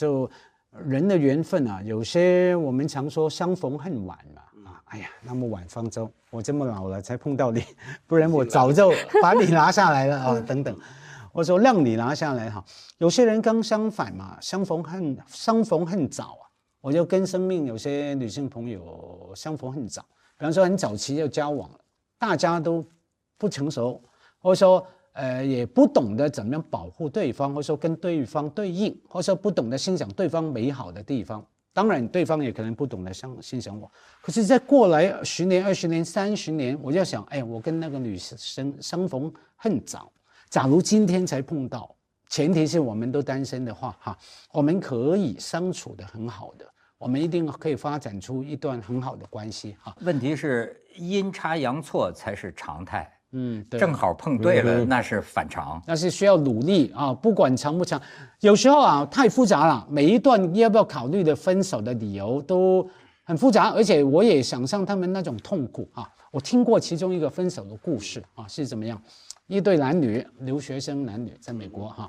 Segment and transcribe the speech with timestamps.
[0.00, 0.30] 就
[0.86, 4.40] 人的缘分啊，有些我们常说相逢恨晚嘛。
[4.64, 7.62] 啊，哎呀，那么晚方舟，我这么老了才碰到你，
[8.06, 8.90] 不然我早就
[9.20, 10.74] 把你拿下来了啊，等等。
[11.32, 12.64] 我说让你拿下来哈。
[12.96, 16.48] 有些人刚相反嘛，相逢恨相逢恨早啊。
[16.80, 20.00] 我就跟生命有些女性朋友相逢恨早，
[20.38, 21.78] 比方说很早期就交往了，
[22.18, 22.82] 大家都
[23.36, 24.02] 不成熟，
[24.38, 31.44] 或者说呃也不懂得怎么样保护对方，或者说跟对方对应，或者说不懂得欣赏对方美好的地方。
[31.72, 33.90] 当然，对方也可能不懂得欣欣赏我。
[34.20, 40.10] 可是，在过来十年、二十年、三十年，我就想，哎，我跟那个女生相逢恨早。
[40.48, 41.94] 假如今天才碰到，
[42.28, 44.18] 前提是我们都单身的话，哈，
[44.52, 46.66] 我们可以相处的很好的，
[46.98, 49.96] 我们一定可以发展出一段很好的关系，哈。
[50.00, 58.00] 问题是阴差阳错才是常态，嗯，对，正好碰对了，那是反常，那是需要努力啊，不管长不长，
[58.40, 62.88] 有时候啊太复杂了，每一段要不要考虑的分手的理由都
[63.24, 66.08] 很复杂，而且我也想象他们那种痛苦啊。
[66.32, 69.00] 我听过其中一个分手的故事啊，是怎么样？
[69.48, 72.08] 一对男女，留学生男女在美国哈，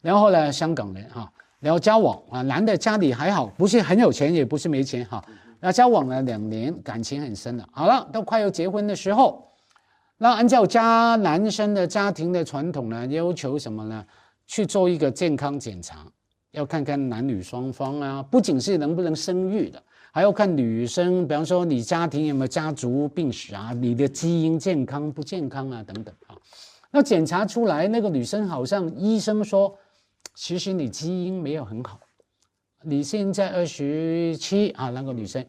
[0.00, 1.28] 然后呢，香港人哈，
[1.58, 5.24] 然后交往啊，男的家里还好，不是很有钱，也不是没钱哈，
[5.58, 7.68] 那交往了两年，感情很深了。
[7.72, 9.49] 好了，都快要结婚的时候，
[10.22, 14.04] 那按照家男生的家庭的传统呢，要求什么呢？
[14.46, 16.06] 去做一个健康检查，
[16.50, 19.82] 要看看男女双方啊，不仅是能不能生育的。
[20.12, 26.36] 还要看女生，比方说你家庭有没有家族病史啊，你的基因健康不健康啊，等等啊。
[26.90, 29.74] 那检查出来，那个女生好像医生说，
[30.34, 31.98] 其实你基因没有很好。
[32.82, 35.42] 你现在二十七啊，那个女生，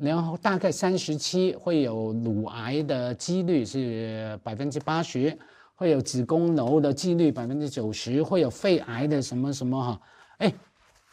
[0.00, 5.36] 然后大概三十七会有乳癌的几率是百分之八十，
[5.74, 10.00] 会有子宫瘤的几率百分之九十，会有肺癌的什么什么哈。
[10.38, 10.52] 哎，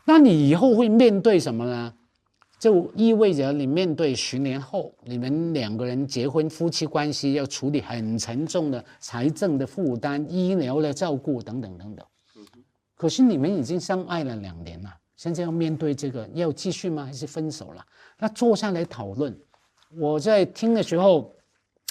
[0.05, 1.93] 那你以后会面对什么呢？
[2.59, 12.03] 就意味着你面对十年后你们两个人结婚夫妻关系要处理很沉重的财政的负担、医疗的照顾等等等等。
[12.95, 17.03] 可是你们已经相爱了两年了，现在要面对这个，要继续吗？
[17.05, 17.85] 还是分手了？
[18.19, 19.37] 那坐下来讨论。
[19.97, 21.33] 我在听的时候，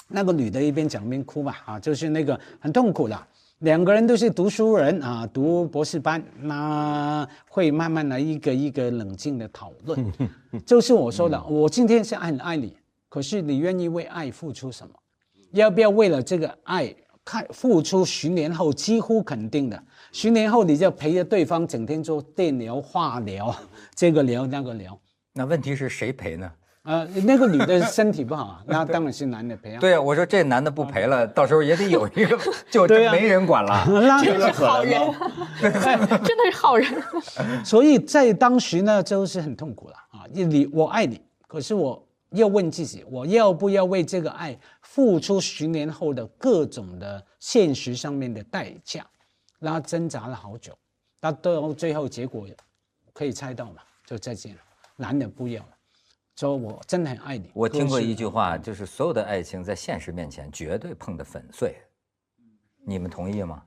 [0.07, 3.27] 那个女的一边讲一边哭吧，啊，就是那个很痛苦的。
[3.59, 10.13] 两个人都是读书人啊，读博士班，那会慢慢的一个一个冷静的讨论。
[10.65, 12.77] 就是我说的，我今天是很爱你，
[13.09, 14.93] 可是你愿意为爱付出什么？
[15.51, 16.95] 要不要为了这个爱，
[17.27, 19.83] 看付出十年后几乎肯定的，
[20.13, 23.53] 十年后你就陪着对方整天做电疗、化疗，
[23.93, 24.97] 这个疗那个疗。
[25.33, 26.49] 那问题是谁陪呢？
[26.83, 29.77] 呃，那个女的身体不好啊， 那当然是男的陪啊。
[29.81, 32.39] 对啊，我说这男的不陪了，到时候也得有一个，
[32.71, 33.83] 就没人管了。
[34.23, 35.01] 真的是好人，
[35.61, 37.03] 真的是好人。
[37.65, 40.23] 所以在当时呢，就是很痛苦了啊！
[40.31, 42.06] 你我爱你，可是我
[42.37, 49.05] 要问自己，我要不要为这个爱付出十年后的各种的现实上面的代价？
[49.59, 50.77] 那挣扎了好久，
[51.19, 52.47] 那到最后结果
[53.11, 53.81] 可以猜到嘛？
[54.05, 54.61] 就再见了，
[54.95, 55.69] 男的不要了。
[56.35, 57.49] 说我真的很爱你。
[57.53, 61.75] 我听过一句话，就是所有的爱情在现实面前绝对碰得粉碎。
[62.85, 63.63] 你们同意吗？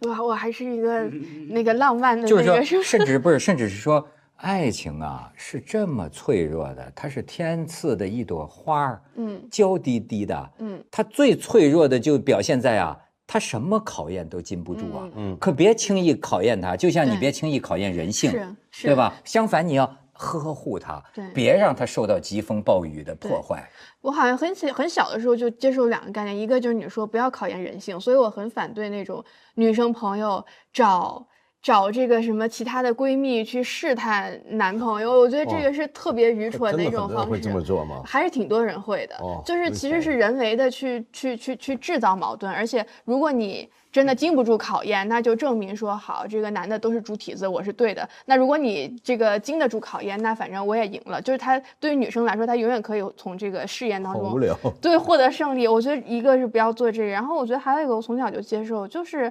[0.00, 1.04] 我我还是一个
[1.48, 4.04] 那个浪漫的，就是说，甚至不是，甚至是说，
[4.42, 18.32] 爱情啊是这么脆弱的，它是天赐的一朵花儿，嗯，娇滴滴的，嗯，它最脆弱的就表现在啊，它什么考验都禁不住啊，嗯，可别轻易考验它，就像你别轻易考验人性，
[18.72, 19.14] 是，对吧？
[19.24, 19.96] 相反，你要。
[20.14, 23.68] 呵护他，对，别让他受到疾风暴雨的破坏。
[24.02, 29.24] 我好像很小很小的时候就接受两个概念，一个就是你说不要考验人性，所以我很反对那种
[29.54, 31.26] 女生朋友找
[31.62, 37.30] 找这个什么其他的闺蜜去试探男朋友，我觉得这个是特别愚蠢的一种方式。
[37.30, 38.02] 会这么做吗？
[38.04, 43.68] 还是挺多人会的，就是其实是人为的去去去去制造矛盾，而且如果你。
[43.92, 48.08] 真的经不住考验，那就证明说好，这个男的都是猪蹄子，我是对的。
[48.24, 51.20] 那如果你这个经得住考验，那反正我也赢了。
[51.20, 54.40] 就是他对于女生来说，他永远可以从这个试验当中
[54.80, 55.68] 对获得胜利。
[55.68, 59.30] 我觉得一个是不要做这个，然后我觉得还有一个，我从小就接受，就是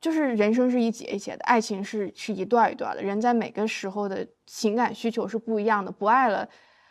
[0.00, 3.02] 就是人生是一节一节的，爱情是是一段一段的。
[3.02, 6.48] 人在每个时候的情感需求是不一样的，不爱了，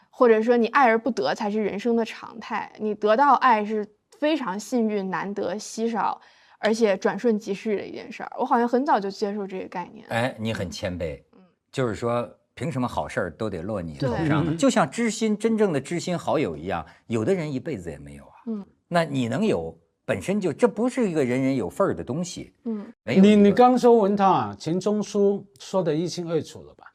[0.10, 2.72] 或者说你爱而不得才是人生的常态。
[2.80, 3.88] 你得到爱是
[4.20, 6.20] 非常幸运、难得、稀少。
[6.60, 10.04] 而且转瞬即逝的一件事儿，我好像很早就接受这个概念。
[10.10, 11.40] 哎，你很谦卑，嗯，
[11.72, 14.56] 就是说，凭什么好事儿都得落你头上呢？
[14.58, 18.34] 就像知心真正的知心好友一样，有的人一辈子也没有啊。
[18.48, 22.54] 嗯，那你能有本身就这不是一个人人有份儿的东西。
[22.64, 26.86] 嗯，你你刚说文涛啊，钱钟书说的一清二楚了吧？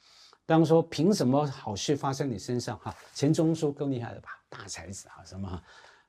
[0.47, 2.79] 当说凭什么好事发生你身上？
[2.79, 4.31] 哈，钱钟书更厉害的吧？
[4.49, 5.63] 大才子啊，什么？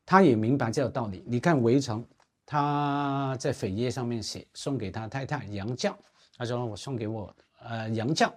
[0.05, 1.25] 他也明白这个道理。
[1.27, 2.05] 你看围城，
[2.45, 5.93] 他在扉页上面写送给他太太杨绛，
[6.37, 8.31] 他说我送给我呃杨绛，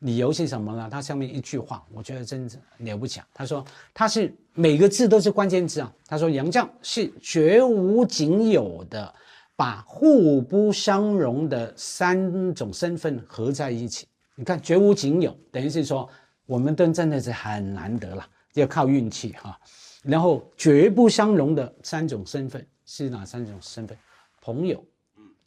[0.00, 0.88] 理由是什么呢？
[0.90, 2.48] 他下面一句话，我觉得真
[2.78, 3.26] 了不起啊。
[3.34, 5.92] 他说他是每个字都是关键字啊。
[6.06, 9.12] 他说杨绛是绝无仅有的，
[9.56, 14.06] 把互不相容的三种身份合在一起。
[14.36, 16.08] 你看绝无仅有，等于是说
[16.46, 18.24] 我们都真的是很难得了，
[18.54, 19.58] 要靠运气哈。
[20.04, 23.98] 然后绝不相容的三种身份是哪三种身份？
[24.40, 24.82] 朋友、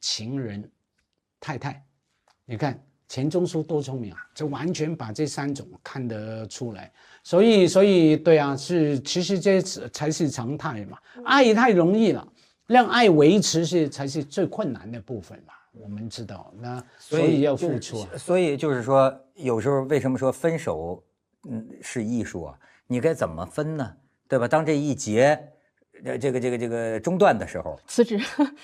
[0.01, 0.69] 情人、
[1.39, 1.81] 太太。
[2.43, 2.77] 你看
[3.11, 6.89] 钱钟书多聪明啊，就完全把这三种看得出来。
[7.23, 10.97] 所以，所以对啊，是其实这才是常态嘛。
[11.25, 12.25] 爱太容易了，
[12.67, 15.53] 让爱维持是才是最困难的部分嘛。
[15.73, 18.07] 我们知道，那所以要付出啊。
[18.17, 21.03] 所以就是说，有时候为什么说分手，
[21.49, 22.57] 嗯，是艺术啊？
[22.87, 23.93] 你该怎么分呢？
[24.29, 24.47] 对吧？
[24.47, 25.37] 当这一节，
[26.03, 28.19] 呃，这个这个这个中断的时候，辞职，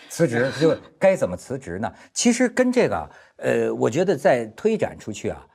[0.10, 1.92] 辞职就该怎么辞职呢？
[2.14, 5.48] 其实跟这个，呃，我觉得再推展出去啊，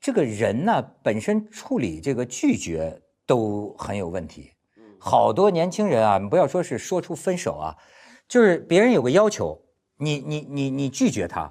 [0.00, 4.52] 这个人呢本身处理这个拒绝都很有问题。
[4.98, 7.76] 好多年轻人啊，不要说是说出分手啊，
[8.26, 9.62] 就是别人有个要求。
[9.98, 11.50] 你你你你拒绝他，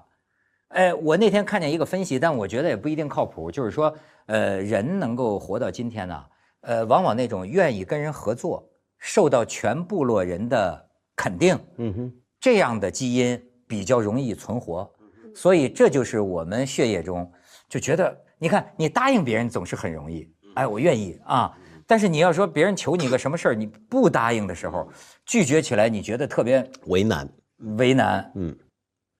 [0.68, 3.50] 哎，我那天看见一个分析，但我觉得也不一定靠谱。
[3.50, 3.92] 就是说，
[4.28, 6.24] 呃，人能够活到今天呢，
[6.62, 8.64] 呃，往往那种愿意跟人合作、
[9.06, 14.92] 受到全部落人的肯定，嗯哼，这样的基因比较容易存活。
[15.36, 17.32] 所以这就是我们血液中
[17.70, 21.56] 就觉得，你看你答应别人总是很容易，哎，我愿意啊。
[21.86, 24.90] 但是你要说别人求你个什么事儿，你不答应的时候，
[25.24, 27.30] 拒绝起来你觉得特别为难。
[27.78, 28.58] 为难，嗯，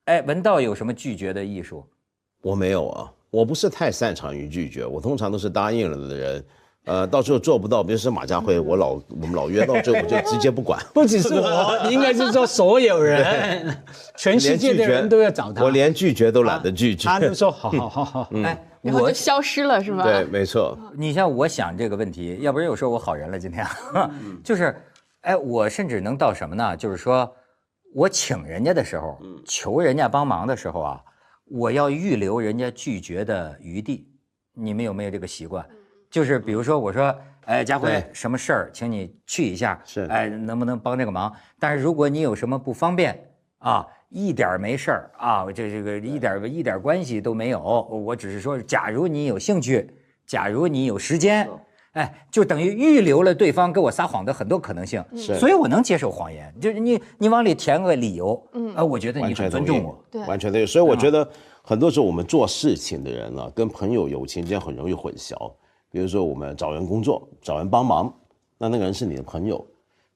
[0.06, 1.88] 哎，文道有什么拒绝的艺术？
[2.42, 6.46] 我没有啊，我不是太擅长于拒绝，我通常都是答应了的人，
[6.86, 10.80] 呃，到最后做不到，比如说马家辉，我老我们老约到最后我就直接不管。
[10.94, 13.76] 不只是我， 应该是说所有人，
[14.16, 15.64] 全世界的人都要找他。
[15.64, 20.04] 我连拒绝都懒得拒绝，他就说好好好好，哎，我就消失了是吗？
[20.04, 20.78] 对，没错。
[20.96, 23.66] 你像我想这个问题，要不然又说我好人了今天，
[24.44, 24.76] 就是，
[25.22, 26.76] 哎，我甚至能到什么呢？
[26.78, 27.32] 就是说。
[27.98, 31.02] 我请人家的时候，求人家帮忙的时候啊，
[31.46, 34.06] 我要预留人家拒绝的余地。
[34.54, 35.66] 你们有没有这个习惯？
[36.10, 37.16] 就是比如说，我说，
[37.46, 41.32] 哎，家辉，什么事儿，请你去一下，是，哎，能不能帮这个忙？
[41.60, 43.20] 但是如果你有什么不方便
[43.60, 47.60] 啊，一点没事儿啊，这这个一点一点关系都没有。
[47.62, 49.90] 我只是说，假如你有兴趣，
[50.26, 51.48] 假如你有时间。
[51.96, 56.54] 哎，就等于预留了对方给我撒谎的很多可能性，是，所以我能接受谎言。
[56.60, 60.66] 就是你，你往里填个理由，嗯，啊，我觉得你很尊重我，对，完全对。
[60.66, 61.26] 所以我觉得
[61.62, 65.54] 很多时候我们做事情的人啊，跟朋友友情之间很容易混淆。
[65.96, 68.14] 比如说我们找人工作，找人帮忙，
[68.58, 69.66] 那那个人是你的朋友，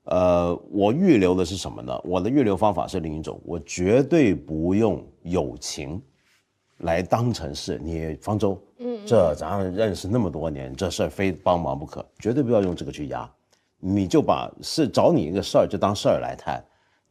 [0.03, 1.97] 呃，我预留的是什么呢？
[2.03, 6.01] 我的预留方法是另一种，我绝对不用友情。
[6.79, 13.29] 来当成是你方舟，嗯，这咱认识那么多年，这事儿非帮忙不可，绝对不要用这个去压，
[13.79, 16.61] 你就把是找你一个事儿就当事儿来谈。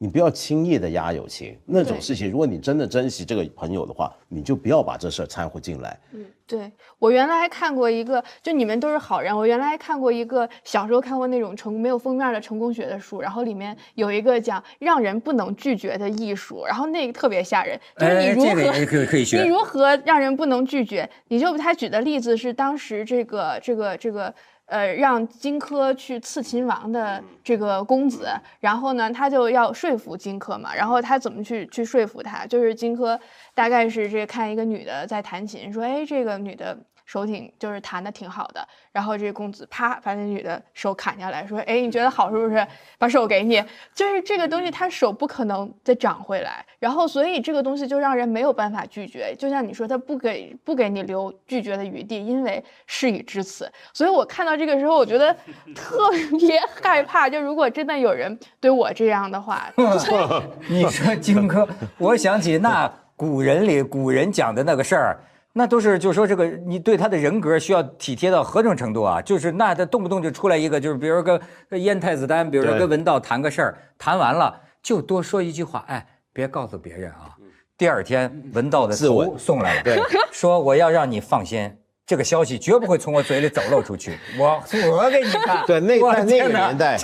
[0.01, 2.31] 你不要轻易的压友情那种事情。
[2.31, 5.99] 如果你真的珍惜这个朋友的话，你就不要把这事儿掺和进来。
[6.13, 9.37] 嗯，对我原来还看过一个，就你们都是好人。
[9.37, 18.55] 我原来还看过一个小时候看过那种成没有封面的成功学的书，然后里面有一个讲让人不能拒绝的艺术，然后那个特别吓人，就是你如何
[18.87, 21.11] 可以可以学，你如何让人不能拒绝？
[21.27, 24.33] 你就他举的例子是当时这个这个这个。
[24.69, 28.29] 呃，让荆轲去刺秦王的这个公子，
[28.61, 32.47] 然后呢，他就要说服荆轲嘛，然后他怎么去去说服他？
[32.47, 33.19] 就是荆轲
[33.55, 36.79] 大概是这看一个女的在弹琴，说，哎，这个女的。
[37.09, 42.67] 手挺就是弹的挺好的，然后这个公子啪把那女的手砍下来，说：“哎，你觉得好是不是？
[42.99, 49.35] 把手给你。”就是这个东西，他手不可能再长回来，然后所以这个东西就让人没有办法拒绝。
[49.39, 53.73] 就像你说，他不给不给你留拒绝的余地，因为事已至此。
[53.95, 55.35] 所以我看到这个时候，我觉得
[55.75, 57.27] 特别害怕。
[57.27, 59.73] 就如果真的有人对我这样的话，
[60.69, 65.19] 你说荆轲，我想起那古人里古人讲的那个事儿。
[65.53, 69.21] 那都是，就是说这个，你对他的人格需要体贴到何种程度啊？
[69.21, 71.41] 就是那他动不动就出来一个，就是比如跟
[71.73, 77.35] 燕太子丹，比如说跟文道谈个事儿，谈完了就多说一句话，哎，别告诉别人啊。
[77.77, 80.01] 第二天文道的头送来了，对，
[80.31, 81.73] 说我要让你放心，
[82.07, 84.19] 这个消息绝不会从我嘴里走漏出去。
[84.39, 84.63] 我
[84.93, 86.99] 我给你看， 对，那在那个年代，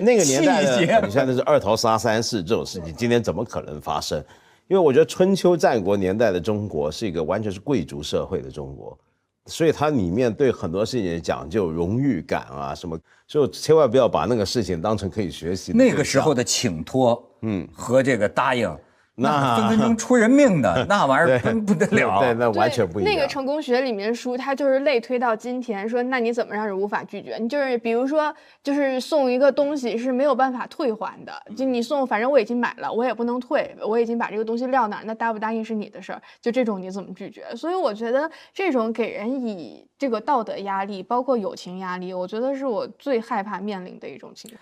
[0.00, 0.62] 那个年代
[1.02, 4.22] 你现在是二头杀三世这种事情，今天怎么可能发生？
[4.68, 8.98] 因为我觉得春秋战国年代的中国是一个完全是贵族社会的中国，
[9.46, 15.78] 所以它里面对很多事情讲究荣誉感啊什么，所以千万不要把那个事情当成可以学习的。
[15.78, 18.74] 那个时候的请托，嗯，和这个答应，
[19.16, 22.18] 那那分分钟出人命的， 那玩意儿真不得了。
[22.18, 23.12] 对，那完全不一样。
[23.12, 27.36] 那个成功学里面书，它就是类推到今天，说那你怎么让人无法拒绝？
[27.38, 36.20] 你就是比如说，就是送一个东西是没有办法退还的，就你送，反正我已经买了，我也不能退，我已经把这个东西撂那儿，那答不答应是你的事儿。
[36.40, 37.44] 就这种你怎么拒绝？
[37.54, 44.60] 所以我觉得这种给人以这个道德压力，包括友情压力，我觉得是我最害怕面临的一种情况。